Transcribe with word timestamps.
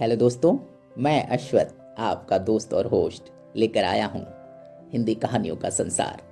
Hello 0.00 0.16
दोस्तों, 0.16 0.56
मैं 0.98 1.26
अश्वत 1.28 1.94
आपका 1.98 2.36
दोस्त 2.38 2.74
और 2.74 2.86
होस्ट 2.86 3.22
लेकर 3.56 3.84
आया 3.84 4.06
हूँ 4.06 4.26
हिंदी 4.92 5.14
कहानियों 5.14 5.56
का 5.56 5.70
संसार, 5.70 6.22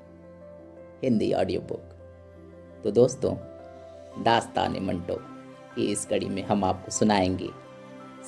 हिंदी 1.05 1.33
ऑडियो 1.33 1.61
बुक 1.61 2.85
तो 2.85 2.91
दोस्तों 2.91 3.35
दास्तान 4.23 4.79
मंटो 4.83 5.15
की 5.75 5.87
इस 5.93 6.05
कड़ी 6.07 6.27
में 6.27 6.43
हम 6.43 6.65
आपको 6.65 6.91
सुनाएँगे 6.91 7.49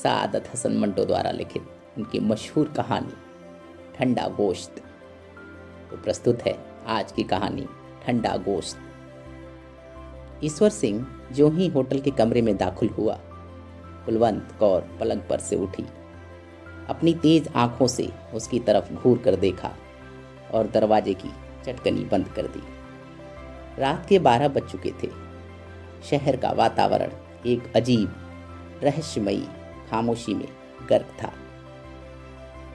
सादत 0.02 0.50
हसन 0.54 0.76
मंटो 0.78 1.04
द्वारा 1.04 1.30
लिखित 1.30 1.62
उनकी 1.98 2.20
मशहूर 2.20 2.72
कहानी, 2.76 3.12
ठंडा 3.96 4.28
गोश्त। 4.28 4.82
तो 5.90 5.96
प्रस्तुत 5.96 6.42
है 6.42 6.58
आज 6.86 7.12
की 7.12 7.22
कहानी, 7.22 7.66
ठंडा 8.06 8.36
गोश्त। 8.36 8.78
ईश्वर 10.44 10.70
सिंह 10.70 11.06
जो 11.32 11.50
ही 11.50 11.68
होटल 11.68 12.00
के 12.00 12.10
कमरे 12.10 12.42
में 12.42 12.56
दाखिल 12.56 12.88
हुआ 12.88 13.18
कुलवंत 14.08 14.48
कौर 14.60 14.80
पलंग 15.00 15.20
पर 15.30 15.38
से 15.38 15.56
उठी। 15.56 15.84
अपनी 16.88 17.14
तेज 17.14 17.48
आँखों 17.56 17.86
से 17.86 18.08
उसकी 18.34 18.60
तरफ़ 18.60 18.92
घूर 18.92 19.18
कर 19.18 19.36
देखा 19.36 19.74
और 20.54 20.66
दरवाजे 20.66 21.14
की 21.14 21.28
चटकनी 21.64 22.04
बंद 22.04 22.28
कर 22.28 22.42
दी। 22.42 22.62
रात 23.78 24.06
के 24.08 24.18
बारह 24.18 24.48
बज 24.48 24.62
चुके 24.62 24.90
थे। 24.90 25.10
शहर 26.10 26.36
का 26.36 26.52
वातावरण 26.52 27.10
एक 27.46 27.72
अजीब, 27.76 28.14
रहस्यमयी, 28.82 29.46
खामोशी 29.90 30.34
में 30.34 30.48
गर्क 30.88 31.06
था। 31.22 31.32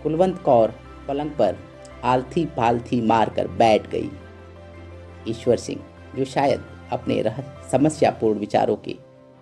कुलवंत 0.03 0.41
कौर 0.41 0.73
पलंग 1.07 1.31
पर 1.31 1.57
आलथी 2.03 2.45
पालथी 2.45 3.01
मारकर 3.01 3.47
बैठ 3.47 3.89
गई। 3.89 4.09
ईश्वर 5.27 5.57
सिंह, 5.57 5.81
जो 6.15 6.25
शायद 6.25 6.65
अपने 6.91 7.21
रह, 7.21 7.43
समस्यापूर्ण 7.71 8.39
विचारों 8.39 8.75
के 8.75 8.97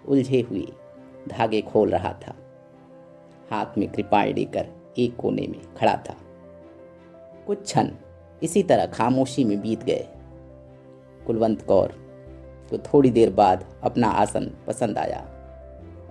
उलझे 0.07 0.41
हुए 0.41 0.67
धागे 1.27 1.61
खोल 1.61 1.89
रहा 1.89 2.13
था। 2.13 2.35
हाथ 3.51 3.77
में 3.77 3.91
कृपाण 3.91 4.33
लेकर 4.33 4.67
एक 4.97 5.15
कोने 5.15 5.47
में 5.47 5.73
खड़ा 5.75 5.95
था। 5.95 6.15
कुछ 7.47 7.63
क्षण 7.63 7.89
इसी 8.43 8.63
तरह 8.63 8.85
खामोशी 8.85 9.43
में 9.43 9.61
बीत 9.61 9.83
गए। 9.83 10.07
कुलवंत 11.27 11.61
कौर 11.61 11.87
को 12.69 12.77
थोड़ी 12.77 13.09
देर 13.09 13.29
बाद 13.29 13.65
अपना 13.83 14.07
आसन 14.07 14.51
पसंद 14.67 14.97
आया 14.97 15.19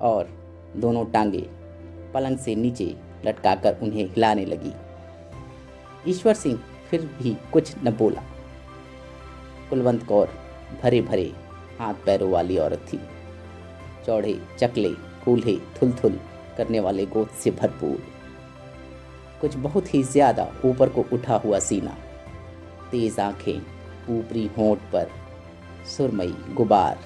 और 0.01 0.29
दोनों 0.77 1.05
टांगे 1.05 1.47
पलंग 2.15 2.39
से 2.39 2.55
नीचे 2.55 2.97
लटकाकर 3.27 3.79
उन्हें 3.83 4.09
हिलाने 4.09 4.45
लगी। 4.45 4.73
ईश्वर 6.11 6.35
सिंह 6.35 6.61
फिर 6.91 7.11
भी 7.23 7.37
कुछ 7.53 7.75
न 7.85 7.91
बोला। 7.91 8.23
कुलवंत 9.71 10.03
कौर 10.03 10.29
भरे 10.83 11.03
भरे 11.03 11.33
हाथ 11.79 11.95
पैरों 11.95 12.31
वाली 12.31 12.59
औरत 12.59 12.87
थी। 12.93 13.01
चौड़े, 14.07 14.41
चकले, 14.59 14.89
कूल्हे 15.25 15.57
थुल 15.77 15.93
थुल 15.93 16.19
करने 16.57 16.81
वाले 16.81 17.07
गोद 17.07 17.29
से 17.29 17.51
भरपूर। 17.51 18.03
कुछ 19.41 19.57
बहुत 19.57 19.95
ही 19.95 20.03
ज़्यादा 20.03 20.53
ऊपर 20.65 20.89
को 20.89 21.05
उठा 21.13 21.37
हुआ 21.37 21.59
सीना। 21.59 21.97
तेज 22.91 23.19
आँखें, 23.21 23.61
ऊपरी 24.11 24.47
होंठ 24.59 24.79
पर 24.93 25.11
सुरमई 25.87 26.35
गुबार। 26.57 26.99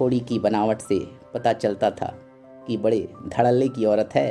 थोड़ी 0.00 0.20
की 0.20 0.38
बनावट 0.38 0.80
से 0.80 0.98
पता 1.34 1.52
चलता 1.52 1.90
था 1.90 2.14
कि 2.66 2.76
बड़े 2.76 3.08
धड़ल्ले 3.28 3.68
की 3.68 3.84
औरत 3.84 4.14
है। 4.14 4.30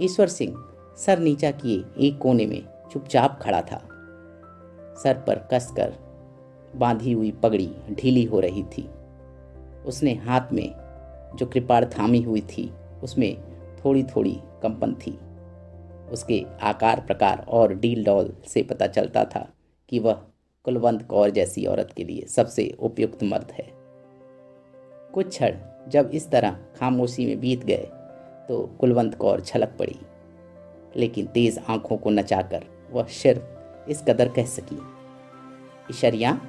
ईश्वर 0.00 0.28
सिंह 0.28 0.56
सर 0.96 1.18
नीचा 1.18 1.50
किए 1.50 1.84
एक 1.98 2.18
कोने 2.18 2.46
में 2.46 2.62
चुपचाप 2.92 3.38
खड़ा 3.42 3.60
था। 3.62 3.78
सर 5.02 5.22
पर 5.26 5.48
कसकर 5.52 5.94
बांधी 6.76 7.12
हुई 7.12 7.30
पगड़ी 7.32 7.70
ढीली 7.90 8.24
हो 8.24 8.40
रही 8.40 8.62
थी। 8.62 8.88
उसने 9.86 10.14
हाथ 10.14 10.52
में 10.52 10.68
जो 11.36 11.46
कृपाण 11.46 11.86
थामी 11.86 12.20
हुई 12.22 12.40
थी, 12.40 12.70
उसमें 13.02 13.36
थोड़ी 13.84 14.02
थोड़ी 14.02 14.38
कंपन 14.62 14.94
थी। 14.94 15.18
उसके 16.12 16.44
आकार 16.62 17.00
प्रकार 17.00 17.44
और 17.48 17.74
डील 17.74 18.04
डॉल 18.04 18.32
से 18.46 18.62
पता 18.62 18.86
चलता 18.86 19.24
था 19.24 19.48
कि 19.88 19.98
वह 19.98 20.22
कुलवंत 20.64 21.02
कौर 21.02 21.30
जैसी 21.30 21.64
औरत 21.66 21.92
के 21.96 22.04
लिए 22.04 22.26
सबसे 22.26 22.76
उपयुक्त 22.78 23.22
मर्द 23.22 23.52
है। 23.52 23.66
कुछ 25.14 25.28
क्षण 25.28 25.58
जब 25.88 26.10
इस 26.14 26.30
तरह 26.30 26.58
खामोशी 26.76 27.26
में 27.26 27.40
बीत 27.40 27.64
गए 27.64 27.88
तो 28.48 28.60
कुलवंत 28.80 29.14
कौर 29.14 29.40
छलक 29.40 29.76
पड़ी। 29.78 29.98
लेकिन 30.96 31.26
तेज 31.26 31.58
आँखों 31.68 31.96
को 31.96 32.10
नचाकर 32.10 32.64
वह 32.90 33.04
सिर्फ़ 33.04 33.90
इस 33.90 34.02
कदर 34.02 34.28
कह 34.28 34.44
सकी 34.46 34.78
ईशरिया 35.90 36.40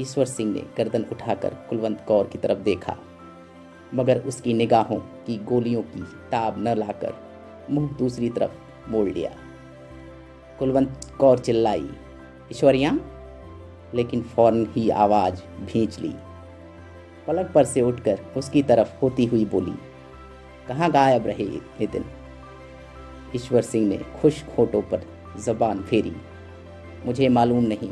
ईश्वर 0.00 0.24
सिंह 0.24 0.52
ने 0.52 0.62
गर्दन 0.76 1.04
उठाकर 1.12 1.54
कुलवंत 1.68 2.04
कौर 2.08 2.26
की 2.26 2.38
तरफ़ 2.38 2.58
देखा। 2.58 2.96
मगर 3.94 4.18
उसकी 4.18 4.54
निगाहों 4.54 4.98
की 5.26 5.36
गोलियों 5.44 5.82
की 5.82 6.02
ताब 6.30 6.58
न 6.58 6.74
लाकर 6.74 7.14
मुँह 7.70 7.96
दूसरी 7.98 8.30
तरफ़ 8.30 8.90
मोड़ 8.90 9.08
लिया। 9.08 9.30
कुलवंत 10.58 11.10
कौर 11.20 11.38
चिल्लाई, 11.38 11.88
ईश्वरिया! 12.50 12.98
लेकिन 13.94 14.22
फ़ौरन 14.22 14.66
ही 14.66 14.88
आवाज़ 14.90 15.42
भींच 15.66 15.98
ली। 15.98 16.14
पलक 17.26 17.52
पर 17.52 17.64
से 17.64 17.82
उठकर 17.82 18.20
उसकी 18.36 18.62
तरफ़ 18.62 19.00
होती 19.02 19.24
हुई 19.24 19.44
बोली, 19.44 19.74
कहाँ 20.68 20.90
गायब 20.90 21.26
रहे 21.26 21.44
नितिन 21.44 22.04
ईश्वर 23.36 23.62
सिंह 23.62 23.88
ने 23.88 23.98
खुश 24.20 24.42
खोटों 24.44 24.82
पर 24.82 25.02
जबान 25.44 25.82
फेरी, 25.82 26.12
मुझे 27.06 27.28
मालूम 27.28 27.64
नहीं 27.64 27.90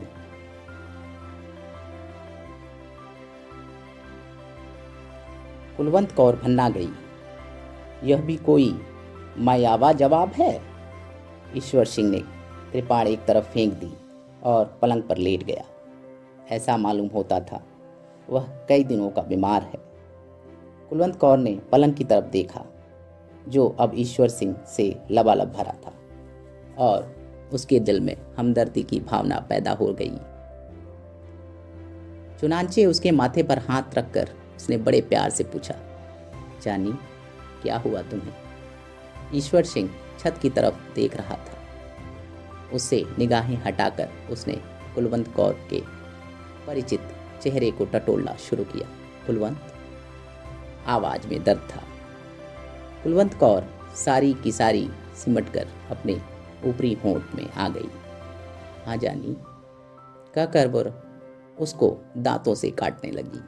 कुलवंत 5.77 6.13
कौर 6.13 6.37
भन्ना 6.37 6.69
गई 6.69 6.89
यह 8.05 8.21
भी 8.21 8.37
कोई 8.37 8.81
मायावा 9.39 9.93
जवाब 9.93 10.29
है? 10.29 10.61
ईश्वर 11.57 11.85
सिंह 11.85 12.11
ने 12.11 12.21
कृपाण 12.73 13.07
एक 13.07 13.25
तरफ़ 13.25 13.45
फेंक 13.45 13.73
दी 13.73 13.93
और 14.43 14.79
पलंग 14.83 15.03
पर 15.03 15.17
लेट 15.17 15.43
गया। 15.43 15.65
ऐसा 16.51 16.77
मालूम 16.77 17.09
होता 17.09 17.41
था, 17.41 17.63
वह 18.31 18.47
कई 18.69 18.85
दिनों 18.85 19.11
का 19.11 19.23
बीमार 19.23 19.63
है। 19.63 19.79
कुलवंत 20.91 21.17
कौर 21.17 21.39
ने 21.39 21.59
पलंग 21.73 21.95
की 21.95 22.05
तरफ़ 22.05 22.25
देखा, 22.25 22.65
जो 23.49 23.77
अब 23.81 23.93
ईश्वर 23.95 24.29
सिंह 24.29 24.57
से 24.67 24.95
लबालब 25.11 25.53
भरा 25.53 25.75
था 25.87 25.93
और 26.79 27.15
उसके 27.53 27.81
दिल 27.81 28.01
में 28.01 28.17
हमदर्दी 28.39 28.83
की 28.83 29.01
भावना 29.01 29.39
पैदा 29.41 29.73
हो 29.73 29.93
गई। 29.93 30.17
चुनाचे 32.41 32.87
उसके 32.87 33.11
माथे 33.11 33.43
पर 33.43 33.59
हाथ 33.59 33.95
रखकर 33.95 34.29
उसने 34.57 34.77
बड़े 34.77 35.01
प्यार 35.01 35.31
से 35.31 35.45
पूछा, 35.45 35.75
जानी, 36.63 36.93
क्या 37.63 37.77
हुआ 37.79 38.03
तुम्हें? 38.03 38.35
ईश्वर 39.35 39.65
सिंह 39.65 39.91
छत 40.19 40.39
की 40.43 40.51
तरफ़ 40.51 40.75
देख 40.95 41.17
रहा 41.17 41.35
था। 41.35 41.55
उससे 42.73 43.05
निगाहें 43.19 43.57
हटाकर 43.65 44.09
उसने 44.31 44.53
कुलवंत 44.95 45.35
कौर 45.35 45.53
के 45.71 45.83
परिचित 46.67 47.01
चेहरे 47.43 47.71
को 47.71 47.85
टटोलना 47.85 48.35
शुरू 48.35 48.65
किया। 48.65 48.89
कुलवंत? 49.27 49.73
आवाज़ 50.87 51.27
में 51.27 51.43
दर्द 51.45 51.69
था। 51.77 51.83
कुलवंत 53.03 53.35
कौर 53.35 53.65
सारी 53.97 54.35
की 54.35 54.53
सारी 54.53 54.91
सिमट 55.15 55.53
कर 55.53 55.69
अपने 55.91 56.21
ऊपरी 56.65 56.93
होंठ 57.05 57.35
में 57.35 57.51
आ 57.51 57.69
गई। 57.69 57.91
हाँ 58.87 58.97
जानी, 58.97 59.37
कहकर 60.35 60.67
वो 60.67 60.85
उसको 61.59 61.97
दांतों 62.17 62.55
से 62.55 62.71
काटने 62.71 63.11
लगी। 63.11 63.41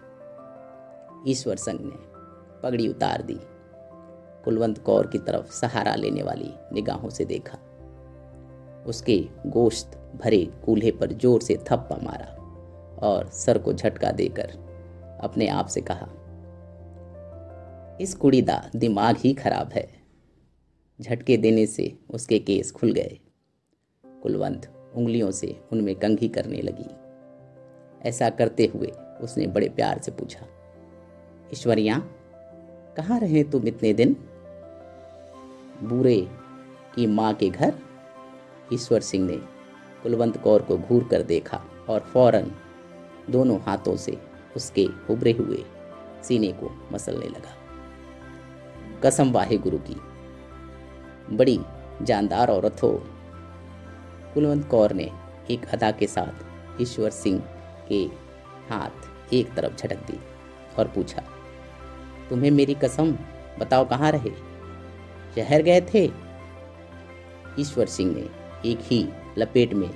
ईश्वर 1.29 1.57
संघ 1.57 1.81
ने 1.83 1.97
पगड़ी 2.63 2.89
उतार 2.89 3.23
दी। 3.23 3.39
कुलवंत 4.45 4.79
कौर 4.79 5.07
की 5.07 5.19
तरफ़ 5.19 5.51
सहारा 5.53 5.95
लेने 5.95 6.23
वाली 6.23 6.53
निगाहों 6.73 7.11
से 7.11 7.25
देखा। 7.25 7.59
उसके 8.87 9.19
गोश्त 9.47 9.97
भरे 10.17 10.45
कूल्हे 10.65 10.91
पर 10.91 11.13
ज़ोर 11.15 11.41
से 11.41 11.57
थप्पा 11.63 11.97
मारा 12.03 12.35
और 13.03 13.29
सर 13.35 13.59
को 13.59 13.73
झटका 13.73 14.11
देकर 14.13 14.57
अपने 15.23 15.49
आप 15.49 15.67
से 15.67 15.81
कहा, 15.81 16.09
इस 18.01 18.15
कुड़ी 18.15 18.43
दा 18.43 18.63
दिमाग 18.77 19.17
ही 19.17 19.33
खराब 19.35 19.73
है। 19.73 19.87
झटके 21.01 21.37
देने 21.37 21.67
से 21.67 21.93
उसके 22.11 22.39
केस 22.39 22.71
खुल 22.73 22.93
गए 22.93 23.19
कुलवंत 24.05 24.67
उंगलियों 24.97 25.31
से 25.31 25.55
उनमें 25.73 25.95
कंघी 25.95 26.29
करने 26.29 26.61
लगी। 26.63 26.91
ऐसा 28.09 28.31
करते 28.31 28.71
हुए 28.75 28.93
उसने 29.23 29.47
बड़े 29.47 29.69
प्यार 29.69 29.99
से 29.99 30.13
पूछा 30.13 30.47
ईश्वरिया, 31.53 31.99
कहाँ 32.97 33.21
रहे 33.21 33.45
तुम 33.45 33.69
इतने 33.69 33.93
दिन? 33.93 34.17
बूरे 35.83 36.29
की 36.95 37.07
माँ 37.07 37.35
के 37.35 37.49
घर? 37.49 37.75
ईश्वर 38.73 39.01
सिंह 39.01 39.27
ने 39.27 39.37
कुलवंत 40.03 40.43
कौर 40.43 40.63
को 40.63 40.79
घूर 40.79 41.05
कर 41.05 41.23
देखा 41.23 41.61
और 41.89 42.01
फ़ौरन 42.01 42.53
दोनों 43.31 43.61
हाथों 43.61 43.97
से 43.97 44.19
उसके 44.57 44.89
उभरे 45.11 45.33
हुए 45.33 45.65
सीने 46.23 46.53
को 46.53 46.89
मसलने 46.93 47.27
लगा। 47.27 47.55
कसम 49.05 49.33
वाहे 49.33 49.59
गुरु 49.59 49.79
की। 49.79 49.97
बड़ी 51.37 51.61
जानदार 52.03 52.51
औरत 52.51 52.83
हो। 52.83 53.07
कुलवंत 54.35 54.69
कौर 54.69 54.93
ने 54.93 55.11
एक 55.51 55.65
अदा 55.65 55.91
के 55.91 56.07
साथ 56.07 56.47
ईश्वर 56.83 57.11
सिंह 57.11 57.43
के 57.89 58.11
हाथ 58.71 59.09
एक 59.33 59.55
तरफ़ 59.55 59.77
झटक 59.77 59.97
दी 59.97 60.21
और 60.79 60.89
पूछा 60.89 61.23
तुम्हें 62.31 62.51
मेरी 62.51 62.75
कसम, 62.75 63.13
बताओ 63.59 63.89
कहाँ 63.89 64.11
रहे? 64.13 64.31
शहर 65.35 65.63
गए 65.63 65.81
थे? 65.95 66.05
ईश्वर 67.61 67.87
सिंह 67.87 68.15
ने 68.15 68.29
एक 68.71 68.79
ही 68.83 69.07
लपेट 69.39 69.73
में 69.75 69.89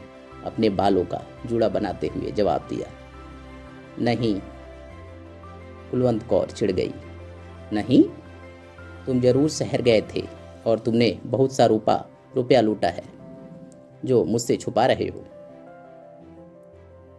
अपने 0.45 0.71
बालों 0.71 1.05
का 1.05 1.21
जूड़ा 1.47 1.69
बनाते 1.69 2.07
हुए 2.07 2.31
जवाब 2.31 2.67
दिया। 2.71 2.89
नहीं, 3.99 4.41
कुलवंत 5.91 6.23
कौर 6.23 6.51
चिढ़ 6.51 6.71
गई। 6.71 6.93
नहीं, 7.73 8.03
तुम 9.07 9.21
ज़रूर 9.21 9.49
शहर 9.49 9.83
गए 9.83 10.01
थे 10.15 10.23
और 10.67 10.79
तुमने 10.79 11.19
बहुत 11.25 11.53
सा 11.53 11.67
रूपा, 11.67 11.95
रुपया 12.37 12.61
लूटा 12.61 12.89
है, 12.89 13.05
जो 14.05 14.25
मुझसे 14.25 14.57
छुपा 14.57 14.87
रहे 14.87 15.09
हो। 15.09 15.25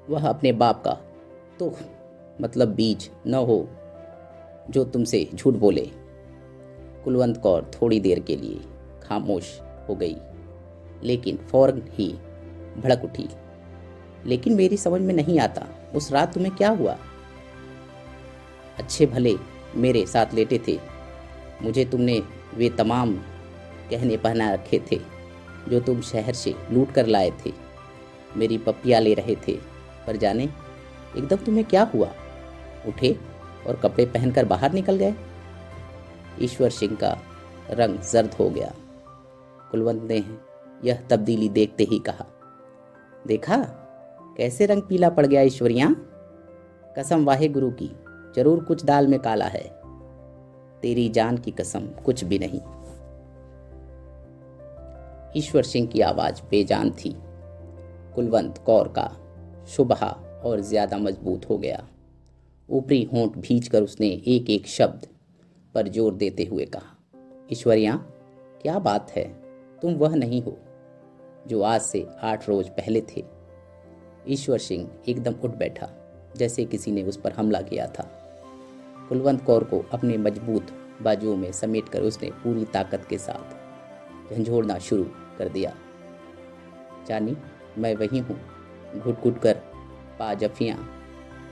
वह 0.10 0.28
अपने 0.30 0.52
बाप 0.52 0.84
का 0.84 0.94
तो 1.60 1.72
मतलब 2.42 2.68
बीज 2.68 3.10
न 3.28 3.34
हो 3.34 3.58
जो 4.70 4.84
तुमसे 4.84 5.30
झूठ 5.36 5.54
बोले। 5.54 5.90
कुलवंत 7.04 7.38
कौर 7.38 7.72
थोड़ी 7.74 8.00
देर 8.00 8.20
के 8.20 8.36
लिए 8.36 8.60
खामोश 9.04 9.60
हो 9.90 9.96
गई, 9.96 10.16
लेकिन 11.04 11.38
फ़ौरन 11.38 11.82
ही 11.92 12.08
भड़क 12.78 13.02
उठी। 13.04 13.28
लेकिन 14.26 14.54
मेरी 14.54 14.78
समझ 14.78 15.02
में 15.02 15.14
नहीं 15.14 15.40
आता, 15.40 15.66
उस 15.96 16.12
रात 16.12 16.34
तुम्हें 16.34 16.56
क्या 16.56 16.70
हुआ? 16.70 16.98
अच्छे 18.80 19.06
भले 19.06 19.36
मेरे 19.76 20.06
साथ 20.06 20.34
लेटे 20.34 20.60
थे, 20.68 20.80
मुझे 21.62 21.86
तुमने 21.86 22.22
वे 22.56 22.70
तमाम 22.70 23.14
कहने 23.90 24.18
पहना 24.18 24.54
रखे 24.54 24.82
थे, 24.92 25.00
जो 25.70 25.80
तुम 25.80 26.02
शहर 26.02 26.34
से 26.34 26.56
लूट 26.72 26.92
कर 26.92 27.06
लाए 27.06 27.32
थे। 27.46 27.52
मेरी 28.38 28.58
पपिया 28.58 29.00
ले 29.00 29.14
रहे 29.14 29.36
थे, 29.48 29.54
पर 30.08 30.18
जाने, 30.18 30.50
एकदम 31.18 31.36
तुम्हें 31.36 31.66
क्या 31.66 31.84
हुआ? 31.96 32.10
उठे 32.88 33.16
और 33.68 33.76
कपड़े 33.76 34.06
पहनकर 34.06 34.46
बाहर 34.46 34.74
निकल 34.74 34.96
गए। 34.96 35.14
ईश्वर 36.42 36.70
सिंह 36.70 36.96
का 36.96 37.18
रंग 37.72 38.00
जर्द 38.02 38.34
हो 38.34 38.50
गया। 38.50 38.74
कुलवंत 39.72 40.04
ने 40.04 40.24
यह 40.84 41.00
तब्दीली 41.10 41.50
देखते 41.50 41.84
ही 41.84 42.00
कहा, 42.00 42.26
देखा? 43.28 43.58
कैसे 44.38 44.66
रंग 44.66 44.82
पीला 44.82 45.10
पड़ 45.10 45.26
गया 45.26 45.42
ईश्वरिया? 45.42 45.96
कसम 46.98 47.24
वाहे 47.26 47.48
गुरु 47.48 47.70
की, 47.72 47.90
ज़रूर 48.36 48.64
कुछ 48.64 48.84
दाल 48.86 49.08
में 49.08 49.20
काला 49.20 49.46
है। 49.46 49.64
तेरी 50.82 51.08
जान 51.10 51.38
की 51.38 51.52
कसम 51.52 51.88
कुछ 52.06 52.24
भी 52.24 52.40
नहीं। 52.40 52.60
ईश्वर 55.38 55.64
सिंह 55.64 55.88
की 55.88 56.02
आवाज़ 56.02 56.42
बेजान 56.42 56.92
थी। 56.96 57.16
कुलवंत 58.16 58.58
कौर 58.58 58.88
का 58.88 59.10
शुभहा 59.68 60.10
और 60.46 60.60
ज़्यादा 60.62 60.98
मज़बूत 60.98 61.50
हो 61.50 61.58
गया। 61.58 61.84
ऊपरी 62.74 63.04
होंठ 63.04 63.38
भींच 63.38 63.68
कर 63.68 63.84
उसने 63.84 64.08
एक 64.28 64.50
एक 64.50 64.68
शब्द 64.68 65.06
पर 65.76 65.88
ज़ोर 65.88 66.14
देते 66.14 66.44
हुए 66.44 66.66
कहा, 66.66 66.96
ईश्वरिया, 67.52 67.96
क्या 68.62 68.78
बात 68.80 69.12
है? 69.12 69.24
तुम 69.82 69.94
वह 69.94 70.16
नहीं 70.16 70.42
हो 70.44 70.58
जो 71.48 71.62
आज 71.62 71.82
से 71.82 72.06
आठ 72.22 72.48
रोज 72.50 72.70
पहले 72.70 73.02
थे। 73.02 73.24
ईश्वर 74.28 74.58
सिंह 74.58 74.90
एकदम 75.10 75.36
उठ 75.44 75.56
बैठा, 75.56 75.90
जैसे 76.38 76.66
किसी 76.66 76.92
ने 76.92 77.04
उस 77.04 77.18
पर 77.18 77.32
हमला 77.32 77.62
किया 77.62 77.88
था। 77.88 78.04
कुलवंत 79.10 79.44
कौर 79.46 79.64
को 79.64 79.84
अपने 79.94 80.18
मज़बूत 80.18 80.72
बाजुओं 81.02 81.36
में 81.36 81.52
समेट 81.52 81.90
कर 81.90 82.02
उसने 82.02 82.30
पूरी 82.44 82.66
ताकत 82.66 83.06
के 83.10 83.18
साथ 83.18 84.34
झंझोड़ना 84.34 84.78
शुरू 84.80 85.04
कर 85.38 85.50
दिया। 85.50 85.74
जानी, 87.08 87.36
मैं 87.78 87.96
वही 87.96 88.20
हूँ। 88.20 88.40
घुट 89.00 89.22
घुट 89.22 89.42
कर 89.42 89.62
पा 90.20 90.34
जफियाँ 90.34 90.78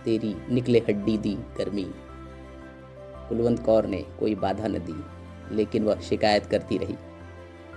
तेरी 0.05 0.35
निकले 0.49 0.79
हड्डी 0.79 1.17
दी 1.17 1.33
गर्मी। 1.57 1.83
कुलवंत 3.29 3.63
कौर 3.63 3.85
ने 3.85 4.01
कोई 4.19 4.35
बाधा 4.35 4.67
न 4.67 4.79
दी, 4.79 5.55
लेकिन 5.55 5.83
वह 5.83 5.99
शिकायत 5.99 6.45
करती 6.45 6.77
रही, 6.77 6.95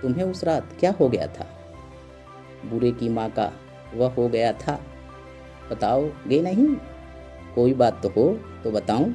तुम्हें 0.01 0.23
उस 0.23 0.43
रात 0.43 0.75
क्या 0.79 0.91
हो 0.91 1.09
गया 1.09 1.27
था? 1.27 1.47
बुरे 2.65 2.91
की 2.91 3.09
माँ 3.09 3.29
का 3.29 3.51
वह 3.95 4.13
हो 4.13 4.27
गया 4.29 4.51
था? 4.53 4.79
बताओगे 5.71 6.41
नहीं? 6.41 6.75
कोई 7.55 7.73
बात 7.73 8.01
तो 8.03 8.09
हो 8.09 8.27
तो 8.63 8.71
बताऊँ? 8.71 9.13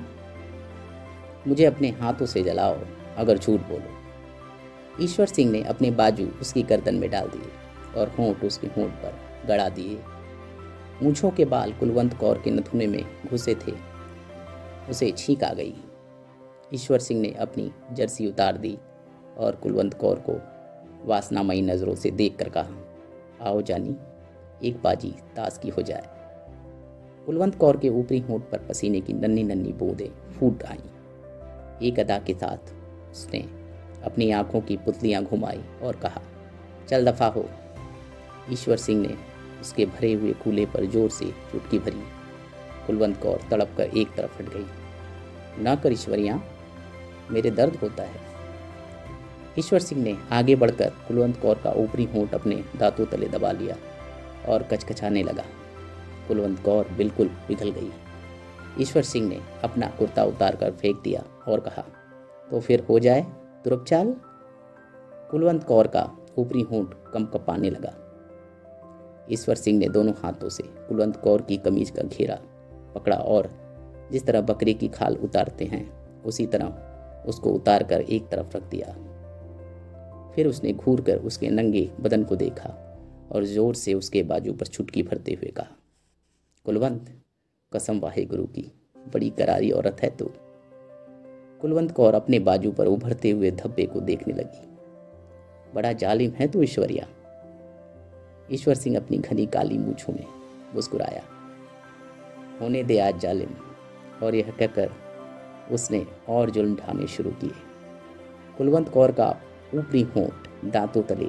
मुझे 1.48 1.64
अपने 1.64 1.88
हाथों 1.90 2.26
से 2.26 2.42
जलाओ, 2.42 2.78
अगर 3.16 3.38
झूठ 3.38 3.60
बोलो। 3.60 5.02
ईश्वर 5.04 5.26
सिंह 5.26 5.50
ने 5.52 5.62
अपने 5.62 5.90
बाजू 5.90 6.26
उसकी 6.40 6.62
गर्दन 6.62 6.94
में 6.94 7.10
डाल 7.10 7.28
दिए 7.28 8.00
और 8.00 8.08
होंठ 8.08 8.44
उसके 8.44 8.66
होंठ 8.66 8.90
पर 8.94 9.18
गड़ा 9.46 9.68
दिए। 9.68 9.98
मूछों 11.02 11.30
के 11.30 11.44
बाल 11.44 11.72
कुलवंत 11.72 12.14
कौर 12.14 12.38
के 12.38 12.50
नथुने 12.50 12.86
में 12.86 13.04
घुसे 13.30 13.54
थे। 13.54 13.72
उसे 14.90 15.10
छींक 15.10 15.44
आ 15.44 15.52
गई। 15.52 15.74
ईश्वर 16.74 16.98
सिंह 16.98 17.20
ने 17.20 17.30
अपनी 17.32 17.72
जर्सी 17.92 18.26
उतार 18.26 18.56
दी 18.56 18.78
और 19.38 19.56
कुलवंत 19.56 19.94
कौर 19.94 20.24
को 20.30 20.40
वासनामयी 21.06 21.62
नज़रों 21.62 21.94
से 21.94 22.10
देख 22.10 22.36
कर 22.36 22.48
कहा, 22.48 22.70
आओ 23.42 23.62
जानी, 23.62 23.96
एक 24.68 24.82
बाजी 24.82 25.14
ताश 25.36 25.60
की 25.62 25.68
हो 25.68 25.82
जाए। 25.82 26.02
कुलवंत 27.26 27.54
कौर 27.54 27.76
के 27.76 27.88
ऊपरी 27.88 28.18
होंठ 28.18 28.42
पर 28.42 28.58
पसीने 28.58 29.00
की 29.00 29.12
नन्नी 29.12 29.42
नन्नी 29.42 29.72
बूंदें 29.72 30.32
फूट 30.32 30.62
आईं। 30.62 31.78
एक 31.82 32.00
अदा 32.00 32.18
के 32.18 32.34
साथ 32.34 32.74
उसने 33.10 33.38
अपनी 34.04 34.30
आँखों 34.30 34.60
की 34.60 34.76
पुतलियाँ 34.76 35.24
घुमाई 35.24 35.64
और 35.82 35.96
कहा, 35.96 36.22
चल 36.88 37.10
दफ़ा 37.10 37.26
हो। 37.26 37.48
ईश्वर 38.50 38.76
सिंह 38.76 39.02
ने 39.02 39.29
उसके 39.60 39.86
भरे 39.86 40.12
हुए 40.12 40.32
कूले 40.34 40.66
पर 40.66 40.84
ज़ोर 40.86 41.10
से 41.10 41.26
चुटकी 41.52 41.78
भरी। 41.78 42.02
कुलवंत 42.86 43.20
कौर 43.22 43.40
तड़प 43.50 43.74
कर 43.76 43.98
एक 43.98 44.14
तरफ़ 44.16 44.38
हट 44.38 44.48
गई। 44.48 45.62
ना 45.62 45.74
कर 45.74 45.92
ईश्वरिया, 45.92 46.40
मेरे 47.30 47.50
दर्द 47.50 47.76
होता 47.76 48.02
है। 48.02 48.28
ईश्वर 49.58 49.80
सिंह 49.80 50.02
ने 50.02 50.16
आगे 50.32 50.56
बढ़कर 50.56 50.92
कुलवंत 51.08 51.40
कौर 51.40 51.58
का 51.64 51.70
ऊपरी 51.76 52.04
होंठ 52.04 52.34
अपने 52.34 52.62
दांतों 52.76 53.06
तले 53.06 53.28
दबा 53.28 53.52
लिया 53.52 53.76
और 54.48 54.62
कचकचाने 54.62 55.22
लगा। 55.22 55.44
कुलवंत 56.28 56.62
कौर 56.64 56.88
बिल्कुल 56.96 57.28
पिघल 57.48 57.70
गई। 57.70 57.90
ईश्वर 58.80 59.02
सिंह 59.02 59.28
ने 59.28 59.40
अपना 59.64 59.86
कुर्ता 59.98 60.24
उतार 60.24 60.56
कर 60.56 60.70
फेंक 60.72 61.00
दिया 61.04 61.22
और 61.48 61.60
कहा 61.60 61.82
तो 62.48 62.60
फिर 62.60 62.84
हो 62.88 62.98
जाए 62.98 63.22
तुरपचाल 63.64 64.14
कुलवंत 65.30 65.64
कौर 65.64 65.86
का 65.86 66.02
ऊपरी 66.38 66.60
होंठ 66.62 66.94
कम 67.12 67.24
कपाने 67.24 67.70
लगा। 67.70 67.92
ईश्वर 69.30 69.54
सिंह 69.54 69.78
ने 69.78 69.88
दोनों 69.88 70.12
हाथों 70.14 70.48
से 70.48 70.62
कुलवंत 70.88 71.16
कौर 71.16 71.42
की 71.42 71.56
कमीज 71.56 71.90
का 71.90 72.02
घेरा 72.02 72.38
पकड़ा 72.94 73.16
और 73.16 73.48
जिस 74.12 74.24
तरह 74.26 74.40
बकरी 74.42 74.74
की 74.74 74.88
खाल 74.88 75.16
उतारते 75.16 75.64
हैं, 75.64 75.84
उसी 76.22 76.46
तरह 76.46 77.26
उसको 77.28 77.52
उतार 77.52 77.82
कर 77.82 78.00
एक 78.00 78.28
तरफ़ 78.28 78.56
रख 78.56 78.62
दिया। 78.70 78.96
फिर 80.34 80.46
उसने 80.46 80.72
घूर 80.72 81.00
कर 81.00 81.18
उसके 81.20 81.48
नंगे 81.48 81.90
बदन 82.00 82.24
को 82.24 82.36
देखा 82.36 82.68
और 83.32 83.44
ज़ोर 83.44 83.74
से 83.74 83.94
उसके 83.94 84.22
बाजू 84.22 84.52
पर 84.52 84.66
छुटकी 84.66 85.02
भरते 85.02 85.32
हुए 85.32 85.50
कहा, 85.50 85.76
कुलवंत, 86.66 87.08
कसम 87.72 88.00
वाहे 88.00 88.24
गुरु 88.24 88.44
की, 88.46 88.70
बड़ी 89.14 89.30
करारी 89.30 89.70
औरत 89.70 90.02
है 90.02 90.10
तो। 90.10 90.32
कुलवंत 91.60 91.90
कौर 91.92 92.14
अपने 92.14 92.38
बाजू 92.38 92.72
पर 92.72 92.86
उभरते 92.86 93.30
हुए 93.30 93.50
धब्बे 93.52 93.86
को 93.86 94.00
देखने 94.00 94.34
लगी। 94.34 94.68
बड़ा 95.74 95.92
जालिम 95.94 96.30
है 96.30 96.48
तू, 96.48 96.62
ईश्वरिया। 96.62 97.06
ईश्वर 98.52 98.74
सिंह 98.74 98.96
अपनी 98.96 99.18
घनी 99.18 99.46
काली 99.46 99.78
मूछों 99.78 100.12
में 100.12 100.26
मुस्कुराया। 100.74 101.22
होने 102.60 102.82
दे 102.82 102.98
आज 102.98 103.18
जालिम। 103.18 103.50
और 104.22 104.34
यह 104.34 104.50
कहकर 104.58 104.90
उसने 105.70 106.06
और 106.28 106.50
जुल्म 106.50 106.74
ढाने 106.76 107.06
शुरू 107.06 107.30
किए। 107.30 107.50
कुलवंत 108.58 108.88
कौर 108.88 109.12
का 109.12 109.28
ऊपरी 109.74 110.02
होंठ 110.02 110.48
दांतों 110.64 111.02
तले 111.02 111.28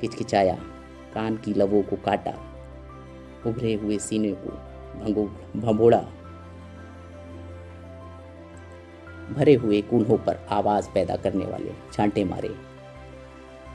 किचकिचाया, 0.00 0.54
कान 1.14 1.36
की 1.36 1.54
लवों 1.54 1.82
को 1.82 1.96
काटा, 1.96 2.34
उभरे 3.46 3.74
हुए 3.74 3.98
सीने 3.98 4.32
को 4.32 4.50
भंगो 5.00 5.24
भंबोड़ा 5.56 6.00
भरे 9.30 9.54
हुए 9.54 9.80
कूल्हों 9.82 10.18
पर 10.18 10.46
आवाज़ 10.50 10.88
पैदा 10.94 11.16
करने 11.16 11.44
वाले 11.44 11.72
छांटे 11.92 12.24
मारे, 12.24 12.54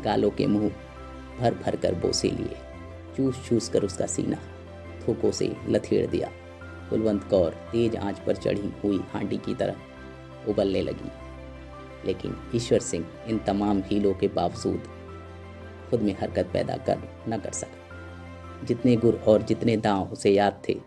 गालों 0.04 0.30
के 0.30 0.48
मुँह 0.48 0.72
भर 1.40 1.54
भर 1.54 1.76
कर 1.76 1.96
बोसे 1.96 2.30
लिए। 2.30 2.56
चूस 3.18 3.50
चूस 3.50 3.70
कर 3.70 3.84
उसका 3.84 4.06
सीना 4.06 4.38
थूकों 5.08 5.32
से 5.32 5.56
लथेड़ 5.68 6.08
दिया। 6.08 6.32
कुलवंत 6.90 7.24
कौर 7.24 7.52
तेज 7.52 7.96
आँच 7.96 8.20
पर 8.20 8.36
चढ़ी 8.36 8.74
हुई 8.84 9.00
हांडी 9.10 9.38
की 9.38 9.56
तरह 9.56 9.76
उबलने 10.48 10.82
लगी। 10.82 11.12
लेकिन 12.06 12.36
ईश्वर 12.56 12.80
सिंह 12.80 13.06
इन 13.28 13.40
तमाम 13.40 13.82
हीलों 13.86 14.14
के 14.14 14.28
बावजूद 14.28 14.84
खुद 15.90 16.02
में 16.02 16.16
हरकत 16.20 16.50
पैदा 16.54 16.78
कर 16.78 17.00
न 17.30 17.38
कर 17.38 17.52
सका। 17.52 18.66
जितने 18.66 18.96
गुर 18.96 19.24
और 19.28 19.42
जितने 19.42 19.78
दांव 19.78 20.10
उसे 20.12 20.32
याद 20.32 20.62
थे 20.70 20.80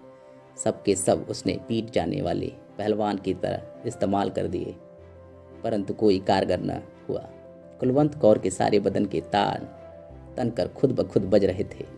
सब 0.65 0.83
के 0.83 0.95
सब 0.95 1.27
उसने 1.31 1.61
पीट 1.69 1.91
जाने 1.91 2.23
वाले 2.23 2.53
पहलवान 2.79 3.17
की 3.17 3.35
तरह 3.35 3.63
इस्तेमाल 3.87 4.31
कर 4.31 4.47
दिए। 4.47 4.77
परंतु 5.65 5.95
कोई 5.95 6.19
कारगर 6.19 6.61
न 6.61 6.83
हुआ। 7.09 7.21
कुलवंत 7.81 8.15
कौर 8.15 8.39
के 8.39 8.51
सारे 8.51 8.81
बदन 8.81 9.07
के 9.07 9.21
तार 9.21 9.79
तनकर 10.37 10.69
खुद 10.69 10.93
ब 10.93 11.09
खुद 11.09 11.23
बज 11.23 11.45
रहे 11.45 11.65
थे। 11.65 11.98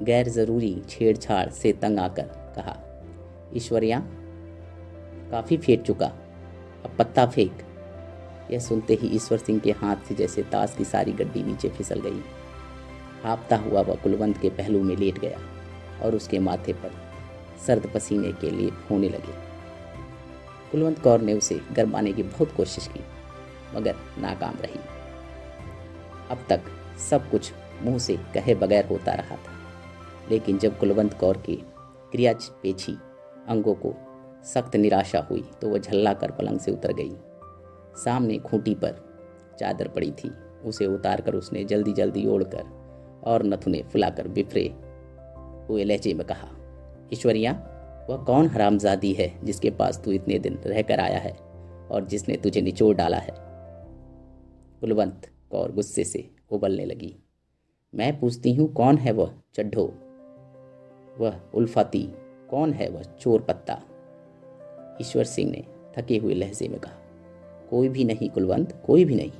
गैर 0.00 0.28
ज़रूरी 0.28 0.82
छेड़छाड़ 0.88 1.48
से 1.50 1.72
तंग 1.72 1.98
आकर 1.98 2.22
कहा, 2.56 2.76
ईश्वरिया, 3.56 3.98
काफ़ी 5.30 5.56
फेंक 5.56 5.82
चुका, 5.82 6.06
अब 6.84 6.96
पत्ता 6.98 7.26
फेंक। 7.26 7.62
यह 8.50 8.58
सुनते 8.58 8.94
ही 8.94 9.08
ईश्वर 9.08 9.38
सिंह 9.38 9.60
के 9.60 9.70
हाथ 9.72 9.96
से 10.08 10.14
जैसे 10.14 10.42
ताश 10.42 10.74
की 10.78 10.84
सारी 10.84 11.12
गड्डी 11.12 11.42
नीचे 11.42 11.68
फिसल 11.68 12.00
गई। 12.00 12.20
हाँपता 13.22 13.56
हुआ 13.56 13.80
वह 13.80 13.94
कुलवंत 13.94 14.38
के 14.38 14.50
पहलू 14.50 14.82
में 14.82 14.96
लेट 14.96 15.18
गया 15.18 15.38
और 16.02 16.14
उसके 16.14 16.38
माथे 16.38 16.72
पर 16.72 16.92
सर्द 17.66 17.90
पसीने 17.94 18.32
के 18.32 18.50
लिए 18.50 18.70
होने 18.90 19.08
लगे। 19.08 19.32
कुलवंत 20.72 20.98
कौर 20.98 21.20
ने 21.20 21.32
उसे 21.32 21.60
गरमाने 21.72 22.12
की 22.12 22.22
बहुत 22.22 22.52
कोशिश 22.56 22.86
की, 22.86 23.00
मगर 23.76 23.94
नाकाम 24.18 24.54
रही। 24.54 24.80
अब 26.30 26.46
तक 26.48 26.60
सब 27.10 27.30
कुछ 27.30 27.52
मुँह 27.82 27.98
से 27.98 28.16
कहे 28.34 28.54
बगैर 28.54 28.86
होता 28.86 29.12
रहा 29.12 29.36
था। 29.36 29.53
लेकिन 30.30 30.58
जब 30.58 30.78
कुलवंत 30.78 31.14
कौर 31.14 31.42
के 31.46 31.56
क्रिया 32.12 32.32
पेछी 32.62 32.96
अंगों 33.48 33.74
को 33.74 33.94
सख्त 34.44 34.76
निराशा 34.76 35.20
हुई 35.30 35.44
तो 35.60 35.68
वह 35.68 35.78
झल्ला 35.78 36.12
कर 36.12 36.30
पलंग 36.30 36.58
से 36.58 36.72
उतर 36.72 36.92
गई। 36.92 37.12
सामने 38.04 38.38
खूंटी 38.38 38.74
पर 38.74 39.02
चादर 39.60 39.88
पड़ी 39.88 40.10
थी। 40.12 40.30
उसे 40.64 40.86
उतार 40.86 41.20
कर 41.20 41.34
उसने 41.34 41.64
जल्दी 41.64 41.92
जल्दी 41.92 42.26
ओढ़कर 42.26 42.64
और 43.24 43.42
नथुने 43.42 43.82
फुलाकर 43.82 44.28
बिफरे 44.28 44.64
हुए 45.68 45.84
लहजे 45.84 46.14
में 46.14 46.26
कहा, 46.26 46.48
ईश्वरिया, 47.12 47.52
वह 48.10 48.16
कौन 48.16 48.48
हरामजादी 48.48 49.12
है 49.12 49.32
जिसके 49.44 49.70
पास 49.70 50.00
तू 50.04 50.12
इतने 50.12 50.38
दिन 50.38 50.58
रहकर 50.66 51.00
आया 51.00 51.18
है 51.18 51.32
और 51.90 52.06
जिसने 52.10 52.36
तुझे 52.36 52.60
निचोड़ 52.60 52.94
डाला 52.96 53.16
है? 53.16 53.34
कुलवंत 54.80 55.30
कौर 55.50 55.72
गुस्से 55.72 56.04
से 56.04 56.28
उबलने 56.50 56.84
लगी। 56.84 57.14
मैं 57.94 58.18
पूछती 58.20 58.54
हूँ, 58.54 58.72
कौन 58.72 58.98
है 58.98 59.12
वह 59.12 59.34
चड्ढो 59.54 59.86
वह 61.16 61.40
उल्फाती, 61.54 62.02
कौन 62.50 62.72
है 62.72 62.88
वह 62.90 63.02
चोर 63.20 63.40
पत्ता? 63.40 63.80
ईश्वर 65.00 65.24
सिंह 65.24 65.50
ने 65.50 65.64
थके 65.96 66.16
हुए 66.16 66.34
लहजे 66.34 66.68
में 66.68 66.78
कहा, 66.80 66.98
कोई 67.70 67.88
भी 67.88 68.04
नहीं 68.04 68.28
कुलवंत, 68.30 68.72
कोई 68.86 69.04
भी 69.04 69.14
नहीं। 69.14 69.32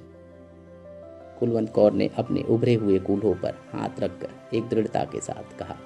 कुलवंत 1.40 1.70
कौर 1.70 1.92
ने 1.92 2.10
अपने 2.18 2.42
उभरे 2.42 2.74
हुए 2.74 2.98
कूल्हों 2.98 3.34
पर 3.34 3.54
हाथ 3.72 4.00
रखकर 4.00 4.56
एक 4.56 4.68
दृढ़ता 4.68 5.04
के 5.04 5.20
साथ 5.20 5.58
कहा, 5.58 5.76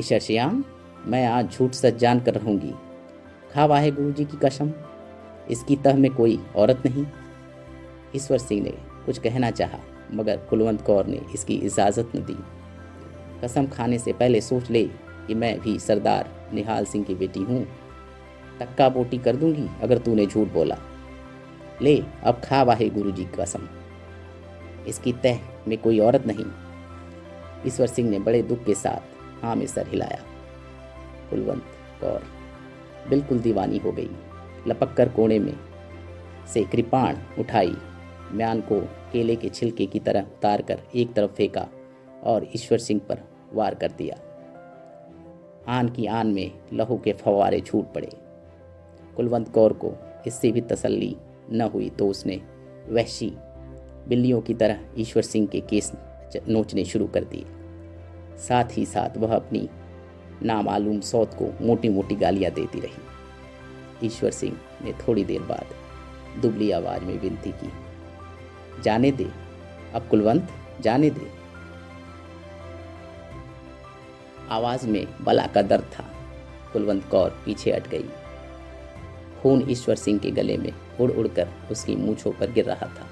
ईश्वर 0.00 0.18
श्याम, 0.18 0.64
मैं 1.06 1.26
आज 1.26 1.50
झूठ 1.50 1.72
सच 1.72 1.96
जान 1.96 2.20
कर 2.20 2.34
रहूँगी। 2.34 2.72
खा 3.52 3.64
वाहे 3.66 3.90
गुरु 3.90 4.12
जी 4.12 4.24
की 4.24 4.36
कसम, 4.36 4.72
इसकी 5.50 5.76
तह 5.76 5.96
में 5.96 6.10
कोई 6.14 6.38
औरत 6.56 6.82
नहीं। 6.86 7.06
ईश्वर 8.16 8.38
सिंह 8.38 8.62
ने 8.62 8.72
कुछ 9.06 9.18
कहना 9.18 9.50
चाहा, 9.50 9.78
मगर 10.14 10.36
कुलवंत 10.50 10.82
कौर 10.82 11.06
ने 11.06 11.20
इसकी 11.34 11.54
इजाज़त 11.56 12.12
न 12.16 12.24
दी। 12.24 12.36
कसम 13.44 13.66
खाने 13.66 13.98
से 13.98 14.12
पहले 14.12 14.40
सोच 14.40 14.70
ले 14.70 14.84
कि 15.26 15.34
मैं 15.34 15.60
भी 15.60 15.78
सरदार 15.78 16.50
निहाल 16.54 16.84
सिंह 16.84 17.04
की 17.04 17.14
बेटी 17.14 17.40
हूँ। 17.40 17.66
तक्का 18.60 18.88
बोटी 18.88 19.18
कर 19.18 19.36
दूँगी 19.36 19.68
अगर 19.82 19.98
तूने 19.98 20.26
झूठ 20.26 20.48
बोला। 20.48 20.78
ले, 21.82 22.02
अब 22.24 22.40
खा 22.44 22.62
वाहे 22.62 22.88
गुरु 22.90 23.10
जी 23.10 23.24
कसम। 23.24 23.68
इसकी 24.88 25.12
तह 25.12 25.40
में 25.68 25.78
कोई 25.78 25.98
औरत 25.98 26.26
नहीं। 26.26 26.44
ईश्वर 27.66 27.86
सिंह 27.86 28.10
ने 28.10 28.18
बड़े 28.18 28.42
दुख 28.42 28.64
के 28.64 28.74
साथ 28.74 29.44
हाँ 29.44 29.56
में 29.56 29.66
सर 29.66 29.88
हिलाया। 29.88 30.22
कुलवंत 31.30 31.62
कौर, 32.00 32.22
बिल्कुल 33.08 33.38
दीवानी 33.38 33.78
हो 33.78 33.92
गई। 33.92 34.10
लपक 34.66 34.94
कर 34.94 35.08
कोने 35.08 35.38
में 35.38 35.54
से 36.54 36.64
कृपाण 36.64 37.16
उठाई। 37.38 37.76
म्यान 38.32 38.60
को 38.60 38.80
केले 39.12 39.36
के 39.36 39.48
छिलके 39.48 39.86
की 39.86 39.98
तरह 39.98 40.20
उतार 40.20 40.62
कर 40.62 40.80
एक 40.94 41.12
तरफ़ 41.12 41.30
फेंका। 41.30 41.66
और 42.26 42.46
ईश्वर 42.54 42.78
सिंह 42.78 43.00
पर 43.08 43.22
वार 43.52 43.74
कर 43.74 43.92
दिया। 43.92 44.16
आन 45.68 45.88
की 45.88 46.06
आन 46.06 46.26
में 46.26 46.50
लहू 46.72 46.98
के 46.98 47.12
फवारे 47.14 47.60
छूट 47.60 47.92
पड़े। 47.92 48.10
कुलवंत 49.16 49.48
कौर 49.48 49.72
को 49.74 49.92
इससे 50.26 50.50
भी 50.52 50.60
तसल्ली 50.60 51.16
न 51.50 51.68
हुई 51.74 51.88
तो 51.90 52.08
उसने 52.08 52.40
वहशी 52.88 53.32
बिल्लियों 54.08 54.40
की 54.40 54.54
तरह 54.54 54.80
ईश्वर 54.98 55.22
सिंह 55.22 55.46
के 55.46 55.60
केस 55.60 55.92
नोचने 56.48 56.84
शुरू 56.84 57.06
कर 57.06 57.24
दिए। 57.24 57.44
साथ 58.38 58.76
ही 58.78 58.84
साथ 58.86 59.16
वह 59.18 59.34
अपनी 59.34 59.68
नामालूम 60.42 61.00
सौत 61.00 61.34
को 61.34 61.52
मोटी 61.66 61.88
मोटी 61.88 62.14
गालियाँ 62.14 62.52
देती 62.52 62.80
रही। 62.80 64.06
ईश्वर 64.06 64.30
सिंह 64.30 64.56
ने 64.84 64.92
थोड़ी 65.00 65.24
देर 65.24 65.42
बाद 65.42 66.40
दुबली 66.42 66.70
आवाज़ 66.70 67.02
में 67.02 67.18
विनती 67.20 67.50
की, 67.52 67.70
जाने 68.82 69.10
दे। 69.12 69.26
अब 69.94 70.08
कुलवंत, 70.10 70.48
जाने 70.80 71.10
दे। 71.10 71.35
आवाज़ 74.50 74.88
में 74.88 75.06
बला 75.20 75.46
का 75.46 75.62
दर्द 75.62 75.84
था। 75.84 76.04
कुलवंत 76.72 77.04
कौर 77.04 77.30
पीछे 77.30 77.72
हट 77.72 77.88
गई। 77.88 78.04
खून 79.42 79.70
ईश्वर 79.70 79.94
सिंह 79.94 80.18
के 80.18 80.30
गले 80.30 80.56
में 80.56 80.72
उड़ 81.00 81.12
उड़कर 81.12 81.48
उसकी 81.70 81.96
मूछों 81.96 82.32
पर 82.32 82.52
गिर 82.52 82.64
रहा 82.64 82.86
था। 82.86 83.06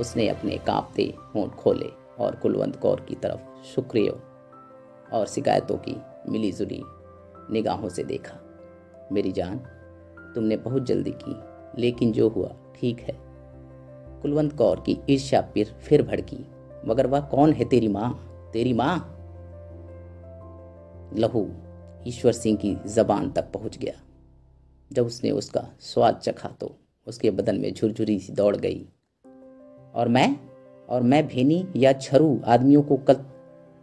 उसने 0.00 0.28
अपने 0.28 0.58
कांपते 0.58 1.14
होंठ 1.34 1.50
खोले 1.50 1.90
और 2.18 2.34
कुलवंत 2.34 2.76
कौर 2.76 3.00
की 3.00 3.14
तरफ़ 3.14 3.64
शुक्रिय 3.64 4.08
और 5.12 5.26
शिकायतों 5.26 5.76
की 5.76 5.96
मिली 6.28 6.52
जुली 6.52 6.82
निगाहों 7.50 7.88
से 7.88 8.04
देखा। 8.04 8.38
मेरी 9.12 9.32
जान, 9.32 9.56
तुमने 10.34 10.56
बहुत 10.56 10.82
जल्दी 10.82 11.14
की, 11.24 11.36
लेकिन 11.80 12.12
जो 12.12 12.28
हुआ 12.28 12.48
ठीक 12.80 13.00
है। 13.00 13.18
कुलवंत 14.22 14.56
कौर 14.56 14.80
की 14.80 14.98
ईर्ष्या 15.10 15.42
फिर 15.42 15.66
फिर 15.66 16.02
भड़की। 16.02 16.38
मगर 16.86 17.06
वह 17.06 17.20
कौन 17.20 17.52
है 17.52 17.64
तेरी 17.64 17.88
माँ? 17.88 18.26
तेरी 18.52 18.72
माँ? 18.72 19.19
लहू 21.14 21.48
ईश्वर 22.06 22.32
सिंह 22.32 22.58
की 22.58 22.76
जबान 22.86 23.30
तक 23.30 23.50
पहुँच 23.52 23.78
गया। 23.78 23.94
जब 24.90 25.06
उसने 25.06 25.30
उसका 25.30 25.66
स्वाद 25.80 26.16
चखा 26.16 26.48
तो 26.48 26.76
उसके 27.06 27.30
बदन 27.30 27.60
में 27.60 27.72
झुरझुरी 27.74 28.18
सी 28.20 28.32
दौड़ 28.32 28.56
गई। 28.56 28.88
और 29.94 30.08
मैं 30.08 30.36
और 30.88 31.02
मैं 31.02 31.26
भेनी 31.26 31.66
या 31.76 31.92
छरू 31.92 32.40
आदमियों 32.46 32.82
को 32.82 32.96
कल 32.96 33.14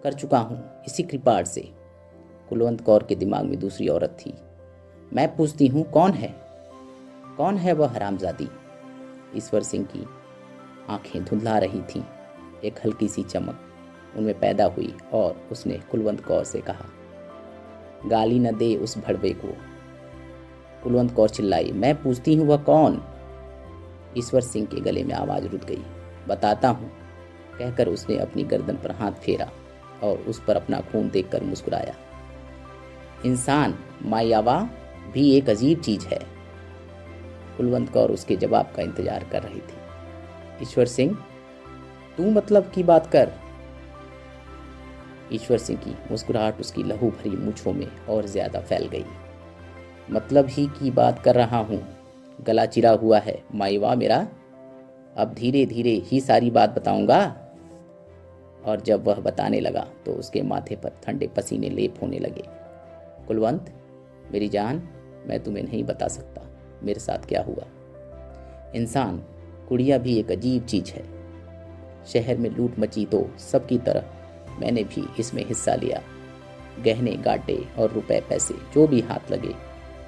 कर 0.04 0.14
चुका 0.14 0.40
हूँ। 0.40 0.64
इसी 0.86 1.04
कृपाड़ 1.04 1.44
से 1.46 1.62
कुलवंत 2.50 2.82
कौर 2.82 3.04
के 3.04 3.16
दिमाग 3.16 3.46
में 3.46 3.60
दूसरी 3.60 3.88
औरत 3.88 4.18
थी। 4.20 4.34
मैं 5.14 5.36
पूछती 5.36 5.68
हूँ, 5.68 5.84
कौन 5.84 6.12
है? 6.12 6.36
कौन 7.38 7.58
है 7.58 7.74
वह 7.74 7.88
हरामजादी? 7.88 8.48
ईश्वर 9.36 9.64
सिंह 9.64 9.86
की 9.86 10.06
आँखें 10.90 11.24
धुंधला 11.26 11.58
रही 11.58 11.82
थीं। 11.82 12.04
एक 12.64 12.80
हल्की 12.86 13.08
सी 13.08 13.24
चमक 13.24 13.60
उनमें 14.18 14.40
पैदा 14.40 14.66
हुई 14.66 14.94
और 15.14 15.48
उसने 15.52 15.80
कुलवंत 15.92 16.24
कौर 16.26 16.44
से 16.44 16.62
कहा 16.62 16.86
गाली 18.08 18.40
न 18.40 18.56
दे 18.58 18.76
उस 18.76 18.98
भड़वे 18.98 19.30
को। 19.36 19.56
कुलवंत 20.84 21.14
कौर 21.14 21.30
चिल्लाई, 21.30 21.72
मैं 21.72 21.94
पूछती 22.04 22.36
हूँ 22.36 22.48
वह 22.48 22.58
कौन? 22.64 23.02
ईश्वर 24.18 24.42
सिंह 24.42 24.66
के 24.66 24.82
गले 24.82 25.04
में 25.04 25.14
आवाज़ 25.16 25.48
रुक 25.48 25.62
गई। 25.62 25.84
बताता 26.28 26.70
हूँ, 26.70 26.92
कहकर 27.60 27.88
उसने 27.88 28.18
अपनी 28.18 28.44
गर्दन 28.44 28.76
पर 28.76 28.92
हाथ 28.92 29.12
फेरा 29.24 29.50
और 30.04 30.18
उस 30.20 30.42
पर 30.48 30.56
अपना 30.56 30.80
खून 30.82 31.10
देखकर 31.10 31.44
मुस्कुराया। 31.44 31.96
इंसान, 33.26 33.76
मायावा, 34.04 34.60
भी 35.14 35.32
एक 35.32 35.50
अजीब 35.50 35.82
चीज़ 35.82 36.06
है, 36.08 36.20
कुलवंत 37.58 37.90
कौर 37.90 38.12
उसके 38.12 38.36
जवाब 38.36 38.72
का 38.76 38.84
इंतज़ार 38.84 39.24
कर 39.32 39.44
रही 39.44 39.60
थी। 39.60 40.64
ईश्वर 40.64 40.86
सिंह, 40.88 41.18
तू 42.18 42.30
मतलब 42.32 42.72
की 42.76 42.84
बात 42.84 43.08
कर? 43.08 43.32
ईश्वर 45.34 45.58
सिंह 45.58 45.80
की 45.80 45.96
मुस्कुराहट 46.12 46.60
उसकी 46.60 46.84
लहू 46.84 47.10
भरी 47.10 47.30
मुछों 47.30 47.74
में 47.74 47.88
और 48.10 48.26
ज़्यादा 48.26 48.60
फैल 48.60 48.88
गई। 48.88 49.06
मतलब 50.12 50.48
ही 50.50 50.66
की 50.68 50.92
बात 50.92 51.20
कर 51.20 51.36
रहा 51.36 51.58
हूँ। 51.58 51.82
गला 52.42 52.66
चिरा 52.66 52.92
हुआ 52.92 53.20
है। 53.20 53.42
माईवा 53.56 53.96
मेरा, 53.96 54.28
अब 55.18 55.34
धीरे 55.34 55.66
धीरे 55.66 55.94
ही 56.06 56.22
सारी 56.22 56.52
बात 56.52 56.76
बताऊँगा। 56.76 57.20
और 58.66 58.82
जब 58.82 59.08
वह 59.08 59.16
बताने 59.16 59.60
लगा 59.60 59.88
तो 60.06 60.12
उसके 60.12 60.42
माथे 60.42 60.76
पर 60.76 60.92
ठंडे 61.04 61.28
पसीने 61.28 61.70
लेप 61.70 61.96
होने 62.02 62.20
लगे। 62.20 62.44
कुलवंत, 63.28 63.74
मेरी 64.32 64.50
जान, 64.50 64.82
मैं 65.28 65.40
तुम्हें 65.40 65.64
नहीं 65.64 65.84
बता 65.84 66.08
सकता। 66.08 66.42
मेरे 66.84 67.00
साथ 67.00 67.28
क्या 67.28 67.42
हुआ? 67.42 67.66
इंसान, 68.76 69.18
कुड़िया 69.70 69.98
भी 69.98 70.18
एक 70.20 70.32
अजीब 70.32 70.66
चीज़ 70.66 70.92
है। 70.92 71.04
शहर 72.06 72.38
में 72.38 72.50
लूट 72.50 72.80
मची 72.80 73.06
तो 73.06 73.30
सबकी 73.40 73.78
तरह 73.78 74.04
मैंने 74.60 74.84
भी 74.84 75.08
इसमें 75.20 75.46
हिस्सा 75.46 75.76
लिया। 75.76 76.02
गहने, 76.84 77.12
गाटे 77.18 77.58
और 77.80 77.92
रुपए, 77.92 78.20
पैसे, 78.30 78.54
जो 78.74 78.88
भी 78.88 79.02
हाथ 79.02 79.32
लगे, 79.32 79.54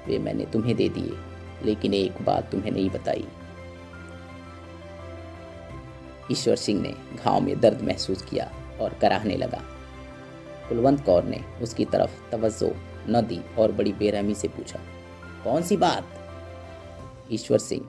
वे 0.06 0.18
मैंने 0.18 0.44
तुम्हें 0.44 0.76
दे 0.76 0.88
दिए, 0.88 1.12
लेकिन 1.64 1.94
एक 1.94 2.22
बात 2.22 2.50
तुम्हें 2.50 2.70
नहीं 2.72 2.90
बताई। 2.90 3.26
ईश्वर 6.32 6.56
सिंह 6.56 6.80
ने 6.82 6.94
घाव 7.16 7.40
में 7.40 7.58
दर्द 7.60 7.82
महसूस 7.82 8.22
किया 8.22 8.50
और 8.80 8.94
कराहने 8.94 9.36
लगा। 9.36 9.62
कुलवंत 10.68 11.04
कौर 11.04 11.24
ने 11.24 11.40
उसकी 11.62 11.84
तरफ़ 11.84 12.30
तवज्जो 12.30 12.74
न 13.08 13.20
दी 13.20 13.40
और 13.58 13.72
बड़ी 13.72 13.92
बेरहमी 13.92 14.34
से 14.34 14.48
पूछा, 14.48 14.80
कौन 15.44 15.62
सी 15.62 15.76
बात? 15.76 16.06
ईश्वर 17.32 17.58
सिंह 17.58 17.88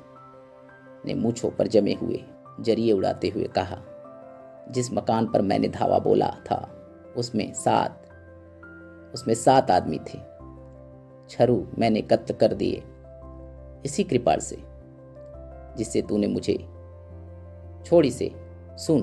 ने 1.05 1.13
मूछों 1.13 1.49
पर 1.49 1.67
जमे 1.67 1.93
हुए 1.93 2.23
ज़रिए 2.59 2.91
उड़ाते 2.93 3.29
हुए 3.29 3.47
कहा 3.55 3.81
जिस 4.71 4.93
मकान 4.93 5.27
पर 5.27 5.41
मैंने 5.41 5.67
धावा 5.67 5.99
बोला 5.99 6.27
था, 6.27 6.87
उसमें 7.17 7.53
सात 7.53 7.97
उसमें 9.13 9.35
सात 9.35 9.71
आदमी 9.71 9.97
थे। 9.97 10.19
छरु 11.29 11.65
मैंने 11.79 12.01
कत्ल 12.01 12.33
कर 12.33 12.53
दिए 12.53 12.83
इसी 13.85 14.03
कृपाल 14.03 14.39
से, 14.39 14.57
जिससे 15.77 16.01
तूने 16.01 16.27
मुझे 16.27 16.53
छोड़ी 17.85 18.11
से। 18.11 18.31
सुन, 18.77 19.01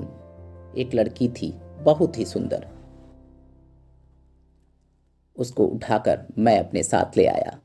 एक 0.77 0.89
लड़की 0.93 1.29
थी, 1.29 1.51
बहुत 1.79 2.17
ही 2.17 2.25
सुंदर। 2.25 2.67
उसको 5.37 5.65
उठाकर 5.65 6.25
मैं 6.37 6.59
अपने 6.59 6.83
साथ 6.83 7.17
ले 7.17 7.25
आया। 7.25 7.59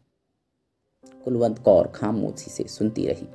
कुलवंत 1.25 1.59
कौर 1.59 1.87
खामोशी 1.87 2.51
से 2.51 2.65
सुनती 2.65 3.07
रही। 3.07 3.29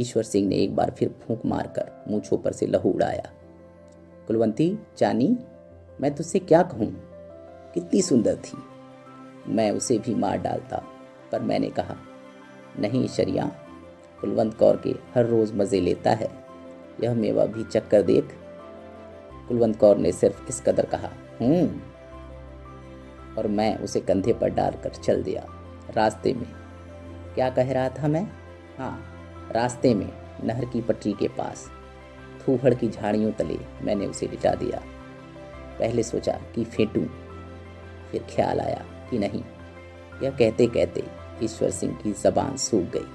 ईश्वर 0.00 0.22
सिंह 0.22 0.48
ने 0.48 0.56
एक 0.56 0.76
बार 0.76 0.90
फिर 0.90 1.08
फूंक 1.08 1.42
मारकर 1.46 2.04
मूछों 2.08 2.38
पर 2.38 2.52
से 2.52 2.66
लहू 2.66 2.90
उड़ाया। 2.90 3.32
कुलवंती, 4.26 4.78
जानी, 4.98 5.36
मैं 6.00 6.14
तुझसे 6.14 6.38
क्या 6.38 6.62
कहूँ? 6.62 6.86
कितनी 7.74 8.02
सुंदर 8.02 8.36
थी। 8.36 8.58
मैं 9.48 9.70
उसे 9.70 9.98
भी 9.98 10.14
मार 10.14 10.38
डालता, 10.38 10.82
पर 11.32 11.40
मैंने 11.40 11.68
कहा, 11.68 11.96
नहीं 12.78 13.08
शरिया, 13.08 13.50
कुलवंत 14.20 14.54
कौर 14.54 14.76
के 14.76 14.90
हर 15.14 15.26
रोज 15.26 15.52
मज़े 15.54 15.80
लेता 15.80 16.10
है। 16.10 16.30
यह 17.04 17.14
मेवा 17.14 17.44
भी 17.46 17.64
चक्कर 17.64 18.02
देख। 18.02 18.34
कुलवंत 19.48 19.76
कौर 19.76 19.96
ने 19.96 20.12
सिर्फ़ 20.12 20.48
इस 20.48 20.60
कदर 20.60 20.86
कहा 20.86 21.10
हूँ 21.40 21.82
और 23.38 23.46
मैं 23.46 23.76
उसे 23.78 24.00
कंधे 24.00 24.32
पर 24.32 24.48
डालकर 24.48 24.90
चल 24.90 25.22
दिया, 25.22 25.46
रास्ते 25.96 26.32
में। 26.34 26.48
क्या 27.34 27.50
कह 27.50 27.72
रहा 27.72 27.88
था 27.88 28.08
मैं? 28.08 28.24
हाँ 28.78 28.98
रास्ते 29.52 29.94
में, 29.94 30.12
नहर 30.44 30.64
की 30.64 30.80
पटरी 30.80 31.12
के 31.12 31.28
पास। 31.28 31.68
थूहड़ 32.42 32.74
की 32.74 32.88
झाड़ियों 32.88 33.30
तले 33.32 33.58
मैंने 33.82 34.06
उसे 34.06 34.26
लिटा 34.26 34.54
दिया। 34.54 34.82
पहले 35.78 36.02
सोचा 36.02 36.32
कि 36.54 36.64
फेंटूं, 36.64 37.04
फिर 38.10 38.24
ख्याल 38.30 38.60
आया 38.60 38.84
कि 39.10 39.18
नहीं। 39.18 39.42
यह 40.22 40.30
कहते 40.30 40.66
कहते 40.66 41.04
ईश्वर 41.42 41.70
सिंह 41.70 41.94
की 42.02 42.12
जबान 42.12 42.56
सूख 42.56 42.82
गई। 42.92 43.06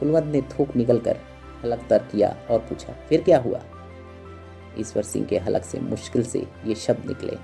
कुलवंत 0.00 0.24
ने 0.24 0.42
थूक 0.50 0.74
निकल 0.76 0.98
कर 0.98 1.16
हलक 1.64 1.86
तर 1.90 2.02
किया 2.02 2.36
और 2.50 2.58
पूछा, 2.58 2.92
फिर 3.08 3.22
क्या 3.22 3.38
हुआ? 3.38 3.60
ईश्वर 4.78 5.02
सिंह 5.02 5.26
के 5.26 5.38
हलक 5.38 5.64
से 5.64 5.80
मुश्किल 5.80 6.22
से 6.24 6.46
ये 6.66 6.74
शब्द 6.76 7.06
निकले। 7.06 7.36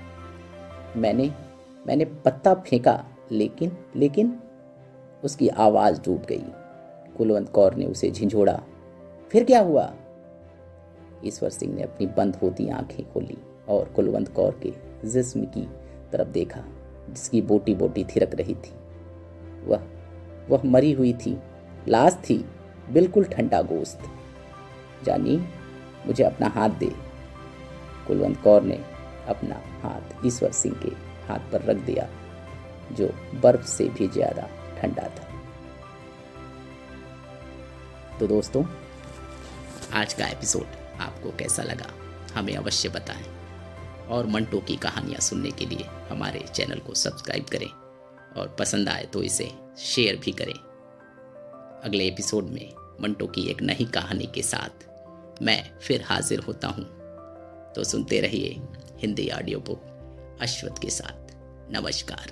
मैंने 0.97 1.31
मैंने 1.85 2.05
पत्ता 2.05 2.53
फेंका, 2.59 3.03
लेकिन 3.31 3.77
लेकिन 3.95 4.35
उसकी 5.23 5.47
आवाज़ 5.49 6.01
डूब 6.01 6.25
गई। 6.29 6.43
कुलवंत 7.17 7.49
कौर 7.49 7.75
ने 7.75 7.85
उसे 7.85 8.11
झिझोड़ा, 8.11 8.61
फिर 9.31 9.43
क्या 9.43 9.59
हुआ? 9.61 9.93
ईश्वर 11.25 11.49
सिंह 11.49 11.75
ने 11.75 11.83
अपनी 11.83 12.07
बंद 12.07 12.35
होती 12.35 12.69
आँखें 12.69 13.11
खोली 13.13 13.37
और 13.69 13.85
कुलवंत 13.85 14.33
कौर 14.33 14.59
के 14.63 14.73
जिस्म 15.09 15.45
की 15.45 15.67
तरफ़ 16.11 16.27
देखा, 16.27 16.63
जिसकी 17.09 17.41
बोटी 17.41 17.75
बोटी 17.75 18.03
थिरक 18.03 18.35
रही 18.35 18.55
थी। 18.55 18.73
वह 19.65 19.87
वह 20.49 20.61
मरी 20.65 20.91
हुई 20.91 21.13
थी, 21.13 21.37
लाश 21.87 22.13
थी, 22.13 22.45
बिल्कुल 22.89 23.23
ठंडा 23.23 23.61
गोश्त। 23.61 23.99
जानी, 25.03 25.37
मुझे 26.07 26.23
अपना 26.23 26.47
हाथ 26.47 26.69
दे। 26.69 26.91
कुलवंत 28.07 28.41
कौर 28.41 28.61
ने 28.61 28.79
अपना 29.27 29.55
हाथ 29.55 30.25
ईश्वर 30.25 30.51
सिंह 30.51 30.75
के 30.75 30.89
हाथ 31.27 31.51
पर 31.51 31.61
रख 31.61 31.77
दिया, 31.77 32.07
जो 32.91 33.09
बर्फ़ 33.41 33.65
से 33.65 33.89
भी 33.89 34.07
ज़्यादा 34.07 34.47
ठंडा 34.81 35.03
था। 35.03 35.27
तो 38.19 38.27
दोस्तों, 38.27 38.63
आज 39.93 40.13
का 40.13 40.27
एपिसोड 40.27 40.84
आपको 40.99 41.31
कैसा 41.31 41.63
लगा? 41.63 41.93
हमें 42.35 42.55
अवश्य 42.55 42.89
बताएँ। 42.89 43.25
और 44.09 44.25
मंटो 44.25 44.59
की 44.59 44.75
कहानियाँ 44.75 45.19
सुनने 45.19 45.51
के 45.51 45.65
लिए 45.65 45.85
हमारे 46.09 46.39
चैनल 46.53 46.79
को 46.79 46.93
सब्सक्राइब 46.93 47.45
करें 47.45 47.69
और 48.37 48.55
पसंद 48.59 48.89
आए 48.89 49.05
तो 49.05 49.23
इसे 49.23 49.51
शेयर 49.77 50.15
भी 50.15 50.31
करें। 50.31 50.53
अगले 51.83 52.07
एपिसोड 52.07 52.43
में 52.43 52.73
मंटो 53.01 53.27
की 53.27 53.47
एक 53.49 53.61
नई 53.61 53.85
कहानी 53.85 54.25
के 54.25 54.41
साथ 54.41 54.85
मैं 55.41 55.79
फिर 55.79 56.01
हाजिर 56.01 56.39
होता 56.39 56.67
हूँ। 56.67 56.85
तो 57.73 57.83
सुनते 57.83 58.19
रहिए 58.21 58.61
हिंदी 58.99 59.29
ऑडियो 59.29 59.59
बुक 59.59 60.37
अश्वत 60.41 60.79
के 60.81 60.89
साथ। 60.89 61.35
नमस्कार। 61.71 62.31